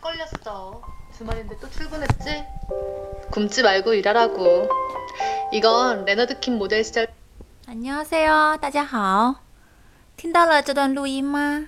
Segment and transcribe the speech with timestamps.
[0.00, 0.80] 걸렸어.
[1.16, 2.44] 주말인데 또 출근했지?
[3.30, 4.68] 굶지 말고 일하라고.
[5.52, 7.08] 이건 레너드 킴 모델 시절
[7.66, 9.36] 안녕하세요，大家好，
[10.16, 11.66] 听到了这段录音吗？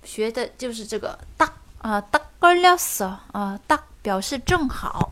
[0.04, 5.12] 学的就是这个딱啊，딱걸렸어啊，딱表示正好，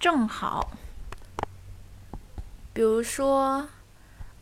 [0.00, 0.70] 正好。
[2.72, 3.68] 比如说，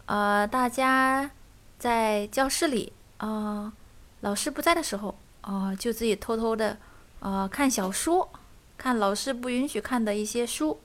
[0.06, 1.30] 呃，大家
[1.78, 3.72] 在教室里啊、
[4.20, 6.78] 老师不在的时候啊、就自己偷偷的
[7.20, 8.32] 啊、看小说，
[8.78, 10.80] 看老师不允许看的一些书。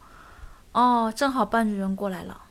[0.71, 2.41] 哦，正好班主任过来了，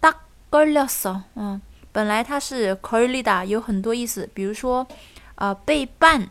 [0.00, 1.60] 딱걸렸어，嗯，
[1.92, 4.86] 本来它是걸리다，有很多意思，比如说，
[5.34, 6.28] 呃，被绊、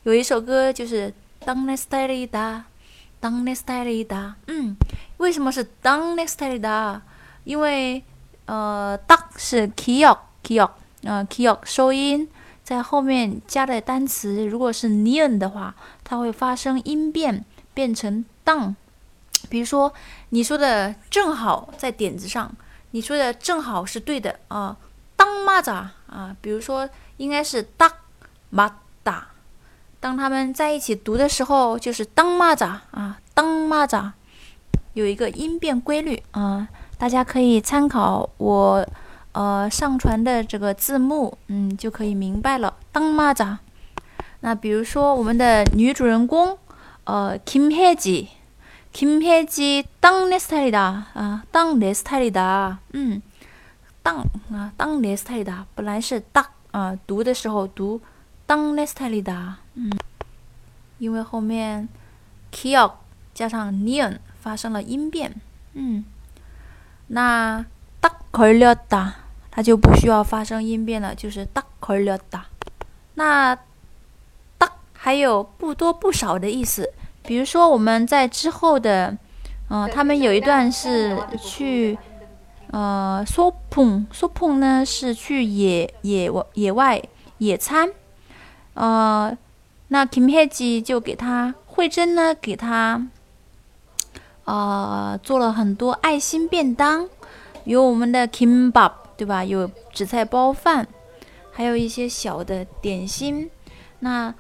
[0.04, 1.12] 有一首歌就是
[1.44, 2.62] 当내스타일이다，
[3.20, 4.76] 当내스타일이다，嗯，
[5.17, 7.01] 为什么是当 nextida？
[7.43, 8.03] 因为
[8.45, 10.71] 呃，当是 kyok kyok
[11.03, 12.27] 啊 kyok 收音，
[12.63, 18.75] 在后面加的单词如果是 neon 的话，它会发生音变，变成当。
[19.47, 19.93] 比如说
[20.29, 22.51] 你说的正好在点子上，
[22.91, 24.77] 你说的正好是对的啊。
[25.15, 25.71] 当蚂蚱
[26.07, 27.91] 啊，比如说应该是当
[28.49, 29.27] 马打，
[29.99, 34.11] 当他们在一起读的时候，就是当蚂蚱啊，当蚂蚱。
[34.94, 36.68] 有一个音变规律啊。
[36.98, 38.86] 大家可以参考我
[39.32, 42.74] 呃上传的这个字幕，嗯，就可以明白了。
[42.92, 43.56] 当蚂蚱。
[44.40, 46.58] 那比如说我们的女主人公，
[47.04, 53.22] 呃，김혜지김혜지当내스타일이다啊，当내스타일이다，嗯，
[54.02, 54.18] 当
[54.52, 58.00] 啊，当내스타일이다，本来是딱啊，读的时候读
[58.46, 59.90] 当내스타일이다，嗯，
[60.98, 61.88] 因为后面
[62.52, 62.92] kiok
[63.32, 65.34] 加上 nion 发生了音变，
[65.74, 66.04] 嗯。
[67.08, 67.64] 那
[68.00, 69.12] 딱걸렸다，
[69.50, 72.42] 它就不需要发生音变了，就是딱걸렸다。
[73.14, 73.56] 那
[74.56, 76.92] 딱还有不多不少的意思，
[77.24, 79.18] 比如说我们在之后的，
[79.68, 81.98] 嗯、他们有一段是去，
[82.70, 87.02] 呃，소풍소풍呢是去野野野外
[87.38, 87.90] 野餐，
[88.74, 89.36] 呃，
[89.88, 93.04] 那김혜지就给他慧珍呢给他。
[94.44, 97.08] 呃，做了很多爱心便当，
[97.64, 99.44] 有我们的 kimbap，对吧？
[99.44, 100.86] 有紫菜包饭，
[101.52, 103.50] 还有一些小的点心。
[104.00, 104.34] 那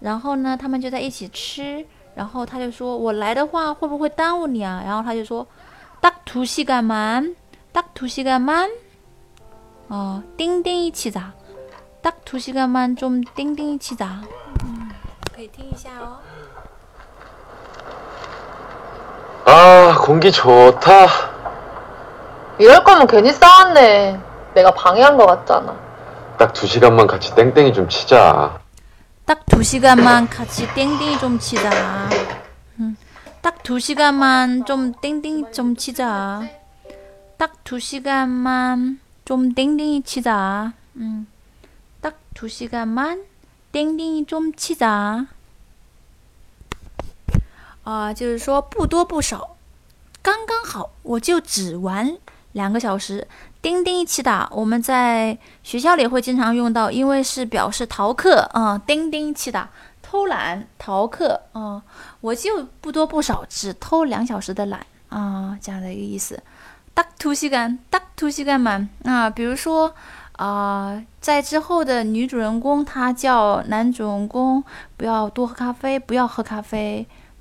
[0.00, 1.84] 然后呢，他们就在一起吃。
[2.14, 5.46] 然后他就说：“我来的话会不会耽误你啊？”然后他就说：“
[6.02, 8.68] 딱두시간만딱두시간만
[9.88, 11.32] 哦，丁丁一起咋？
[12.02, 14.20] 딱두시간만좀丁丁一起咋？
[14.62, 14.90] 嗯，
[15.34, 16.18] 可以听一下哦。
[20.04, 21.06] 공기 좋다.
[22.58, 24.20] 이럴 거면 괜히 싸웠네.
[24.54, 25.74] 내가 방해한 거 같잖아.
[26.38, 28.58] 딱 두 시간만 같이 땡땡이 좀 치자.
[29.24, 31.70] 딱 두 시간만 같이 땡땡이 좀 치자.
[32.80, 32.96] 음,
[33.40, 36.42] 딱두 시간만 좀 땡땡이 좀 치자.
[37.38, 40.72] 딱 두 시간만 좀 땡땡이 치자.
[40.96, 41.26] 음,
[42.00, 43.22] 딱두 시간만
[43.72, 45.26] 땡땡이 좀 치자.
[47.84, 49.55] 啊、就是说不多不少，
[50.26, 52.16] 刚刚好，我就只玩
[52.52, 53.26] 两个小时。
[53.60, 58.76] 钉钉一起打，我们在学校里会经常用到，因为是表示逃课啊。
[58.78, 59.70] 钉钉一起打，
[60.02, 61.82] 偷懒逃课啊。
[62.20, 66.42] 我就不多不少，只偷两小时的懒啊，这样的一个意思。
[66.94, 69.94] 딱두시간딱두시간만啊，比如说
[70.32, 74.62] 啊、在之后的女主人公她叫男主人公
[74.96, 77.06] 不要多喝咖啡，不要喝咖啡。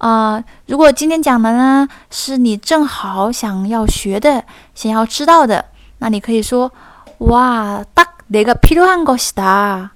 [0.00, 4.44] 啊，如果今天讲的呢，是你正好想要学的、
[4.74, 5.66] 想要知道的，
[5.98, 6.70] 那你可以说
[7.18, 9.90] 哇，딱내가필요한것이 다。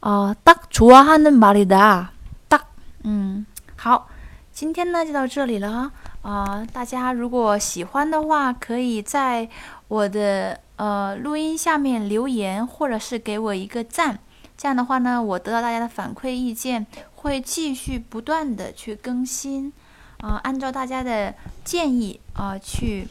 [0.00, 2.08] 哦，딱좋아하는말이 다。
[2.48, 2.60] 딱，
[3.04, 4.08] 嗯，好，
[4.52, 5.90] 今天呢就到这里了。
[6.22, 9.48] 啊，大家如果喜欢的话，可以在
[9.88, 14.18] 我的呃录音下面留言，或者是给我一个赞。
[14.56, 16.86] 这样的话呢，我得到大家的反馈意见。
[17.21, 19.71] 会继续不断的去更新，
[20.17, 21.31] 啊，按照大家的
[21.63, 23.07] 建议啊去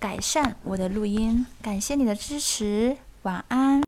[0.00, 1.46] 改善我的录音。
[1.62, 3.80] 感谢你的支持，晚安。